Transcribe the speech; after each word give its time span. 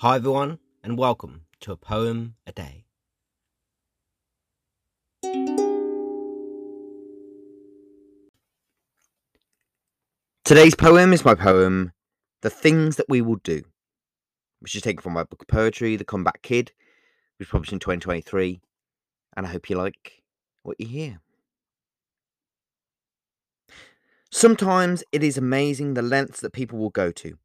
Hi, 0.00 0.16
everyone, 0.16 0.58
and 0.84 0.98
welcome 0.98 1.46
to 1.60 1.72
a 1.72 1.76
poem 1.78 2.34
a 2.46 2.52
day. 2.52 2.84
Today's 10.44 10.74
poem 10.74 11.14
is 11.14 11.24
my 11.24 11.34
poem, 11.34 11.92
The 12.42 12.50
Things 12.50 12.96
That 12.96 13.06
We 13.08 13.22
Will 13.22 13.40
Do, 13.42 13.62
which 14.60 14.74
is 14.74 14.82
taken 14.82 15.00
from 15.00 15.14
my 15.14 15.24
book 15.24 15.40
of 15.40 15.48
poetry, 15.48 15.96
The 15.96 16.04
Comeback 16.04 16.42
Kid, 16.42 16.72
which 17.38 17.48
was 17.48 17.52
published 17.52 17.72
in 17.72 17.78
2023. 17.78 18.60
And 19.34 19.46
I 19.46 19.48
hope 19.48 19.70
you 19.70 19.76
like 19.76 20.22
what 20.62 20.78
you 20.78 20.88
hear. 20.88 21.20
Sometimes 24.30 25.02
it 25.10 25.22
is 25.22 25.38
amazing 25.38 25.94
the 25.94 26.02
lengths 26.02 26.40
that 26.40 26.52
people 26.52 26.78
will 26.78 26.90
go 26.90 27.10
to 27.12 27.38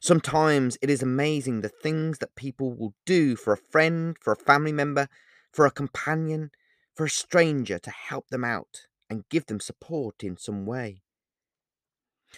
Sometimes 0.00 0.76
it 0.82 0.90
is 0.90 1.02
amazing 1.02 1.60
the 1.60 1.68
things 1.68 2.18
that 2.18 2.36
people 2.36 2.72
will 2.72 2.94
do 3.06 3.36
for 3.36 3.52
a 3.52 3.58
friend, 3.70 4.16
for 4.20 4.32
a 4.32 4.36
family 4.36 4.72
member, 4.72 5.08
for 5.52 5.66
a 5.66 5.70
companion, 5.70 6.50
for 6.94 7.06
a 7.06 7.10
stranger 7.10 7.78
to 7.78 7.90
help 7.90 8.28
them 8.28 8.44
out 8.44 8.86
and 9.08 9.28
give 9.28 9.46
them 9.46 9.60
support 9.60 10.22
in 10.22 10.36
some 10.36 10.66
way. 10.66 11.02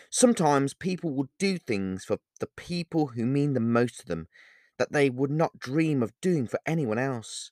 Sometimes 0.08 0.72
people 0.72 1.10
will 1.10 1.28
do 1.38 1.58
things 1.58 2.04
for 2.04 2.18
the 2.40 2.46
people 2.46 3.08
who 3.08 3.26
mean 3.26 3.52
the 3.52 3.60
most 3.60 4.00
to 4.00 4.06
them 4.06 4.28
that 4.78 4.92
they 4.92 5.10
would 5.10 5.30
not 5.30 5.58
dream 5.58 6.02
of 6.02 6.18
doing 6.20 6.46
for 6.46 6.60
anyone 6.64 6.98
else. 6.98 7.50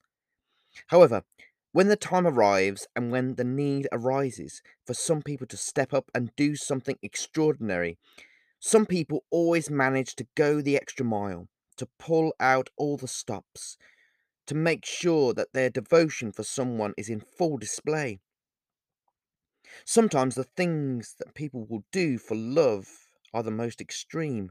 However, 0.86 1.24
when 1.72 1.88
the 1.88 1.96
time 1.96 2.26
arrives 2.26 2.88
and 2.96 3.12
when 3.12 3.34
the 3.34 3.44
need 3.44 3.88
arises 3.92 4.62
for 4.86 4.94
some 4.94 5.22
people 5.22 5.46
to 5.48 5.56
step 5.56 5.92
up 5.92 6.10
and 6.14 6.34
do 6.34 6.56
something 6.56 6.98
extraordinary, 7.02 7.98
some 8.60 8.84
people 8.84 9.24
always 9.30 9.70
manage 9.70 10.14
to 10.14 10.26
go 10.34 10.60
the 10.60 10.76
extra 10.76 11.04
mile, 11.04 11.48
to 11.78 11.88
pull 11.98 12.34
out 12.38 12.68
all 12.76 12.98
the 12.98 13.08
stops, 13.08 13.78
to 14.46 14.54
make 14.54 14.84
sure 14.84 15.32
that 15.32 15.54
their 15.54 15.70
devotion 15.70 16.30
for 16.30 16.44
someone 16.44 16.92
is 16.98 17.08
in 17.08 17.20
full 17.20 17.56
display. 17.56 18.20
Sometimes 19.86 20.34
the 20.34 20.44
things 20.44 21.14
that 21.18 21.34
people 21.34 21.64
will 21.64 21.84
do 21.90 22.18
for 22.18 22.34
love 22.34 22.86
are 23.32 23.42
the 23.42 23.50
most 23.50 23.80
extreme. 23.80 24.50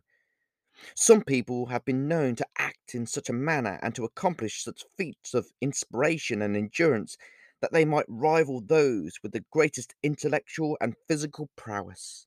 Some 0.96 1.24
people 1.24 1.68
have 1.68 1.86
been 1.86 2.08
known 2.08 2.36
to 2.38 2.48
act 2.58 2.96
in 2.96 3.06
such 3.06 3.30
a 3.30 3.34
manner 3.34 3.80
and 3.84 3.94
to 3.94 4.06
accomplish 4.06 4.64
such 4.64 4.86
feats 4.98 5.36
of 5.36 5.52
inspiration 5.62 6.42
and 6.42 6.58
endurance 6.58 7.16
that 7.62 7.74
they 7.74 7.86
might 7.86 8.06
rival 8.08 8.60
those 8.60 9.20
with 9.22 9.34
the 9.34 9.46
greatest 9.52 9.94
intellectual 10.02 10.78
and 10.82 10.96
physical 11.08 11.50
prowess. 11.56 12.26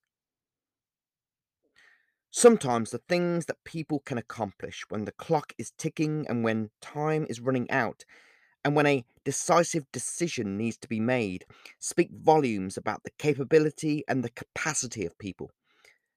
Sometimes 2.34 2.90
the 2.90 2.98
things 2.98 3.46
that 3.46 3.62
people 3.62 4.00
can 4.00 4.18
accomplish 4.18 4.84
when 4.88 5.04
the 5.04 5.12
clock 5.12 5.52
is 5.56 5.70
ticking 5.78 6.26
and 6.28 6.42
when 6.42 6.72
time 6.80 7.24
is 7.30 7.38
running 7.38 7.70
out, 7.70 8.04
and 8.64 8.74
when 8.74 8.86
a 8.86 9.04
decisive 9.24 9.86
decision 9.92 10.56
needs 10.56 10.76
to 10.78 10.88
be 10.88 10.98
made, 10.98 11.46
speak 11.78 12.10
volumes 12.10 12.76
about 12.76 13.04
the 13.04 13.12
capability 13.18 14.02
and 14.08 14.24
the 14.24 14.30
capacity 14.30 15.06
of 15.06 15.18
people, 15.18 15.52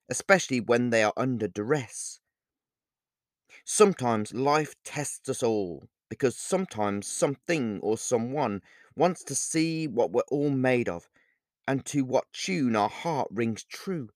especially 0.09 0.59
when 0.59 0.89
they 0.89 1.03
are 1.03 1.13
under 1.17 1.47
duress. 1.47 2.19
Sometimes 3.65 4.33
life 4.33 4.75
tests 4.85 5.27
us 5.27 5.43
all 5.43 5.89
because 6.07 6.37
sometimes 6.37 7.05
something 7.05 7.81
or 7.81 7.97
someone 7.97 8.61
wants 8.95 9.23
to 9.25 9.35
see 9.35 9.87
what 9.87 10.11
we're 10.11 10.21
all 10.31 10.49
made 10.49 10.87
of 10.87 11.09
and 11.67 11.85
to 11.87 12.05
what 12.05 12.31
tune 12.33 12.75
our 12.75 12.89
heart 12.89 13.27
rings 13.31 13.63
true. 13.65 14.09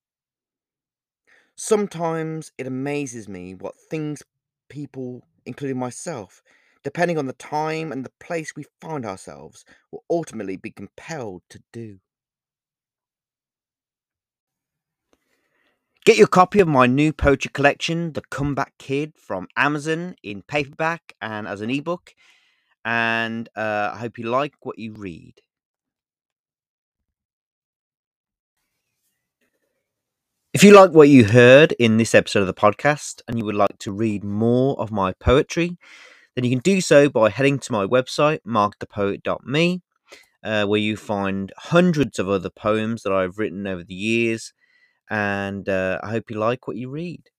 Sometimes 1.62 2.54
it 2.58 2.68
amazes 2.68 3.28
me 3.28 3.54
what 3.54 3.76
things 3.78 4.24
people, 4.70 5.28
including 5.46 5.78
myself, 5.78 6.42
depending 6.86 7.18
on 7.18 7.26
the 7.26 7.34
time 7.34 7.92
and 7.92 8.06
the 8.06 8.14
place 8.18 8.56
we 8.56 8.64
find 8.80 9.06
ourselves, 9.06 9.66
will 9.92 10.06
ultimately 10.10 10.56
be 10.56 10.72
compelled 10.72 11.42
to 11.50 11.60
do. 11.74 12.00
Get 16.06 16.16
your 16.16 16.28
copy 16.28 16.62
of 16.62 16.70
my 16.70 16.88
new 16.88 17.12
poetry 17.12 17.52
collection, 17.54 18.14
The 18.14 18.22
Comeback 18.32 18.78
Kid, 18.78 19.18
from 19.18 19.50
Amazon 19.58 20.16
in 20.24 20.44
paperback 20.44 21.12
and 21.22 21.46
as 21.46 21.60
an 21.60 21.70
ebook. 21.70 22.14
And 22.86 23.50
uh, 23.58 23.92
I 23.94 23.98
hope 23.98 24.18
you 24.18 24.30
like 24.30 24.54
what 24.62 24.80
you 24.80 24.94
read. 24.94 25.42
If 30.60 30.66
you 30.66 30.74
like 30.74 30.92
what 30.92 31.08
you 31.08 31.24
heard 31.24 31.72
in 31.80 31.96
this 31.96 32.14
episode 32.14 32.42
of 32.42 32.48
the 32.48 32.54
podcast 32.54 33.22
and 33.30 33.40
you 33.40 33.46
would 33.46 33.56
like 33.56 33.78
to 33.80 33.94
read 33.94 34.26
more 34.26 34.78
of 34.78 34.92
my 34.92 35.14
poetry, 35.14 35.78
then 36.36 36.44
you 36.44 36.50
can 36.50 36.60
do 36.60 36.82
so 36.82 37.08
by 37.08 37.30
heading 37.30 37.60
to 37.60 37.72
my 37.72 37.86
website, 37.86 38.40
markthepoet.me, 38.46 39.82
uh, 40.44 40.66
where 40.66 40.80
you 40.82 40.98
find 40.98 41.54
hundreds 41.56 42.20
of 42.20 42.28
other 42.28 42.50
poems 42.50 43.04
that 43.04 43.14
I've 43.14 43.38
written 43.38 43.68
over 43.68 43.86
the 43.86 43.94
years. 43.94 44.52
And 45.10 45.70
uh, 45.70 46.02
I 46.04 46.10
hope 46.10 46.30
you 46.30 46.38
like 46.38 46.68
what 46.68 46.76
you 46.76 46.90
read. 46.90 47.30